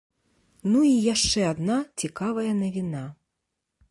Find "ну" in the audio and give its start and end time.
0.75-0.79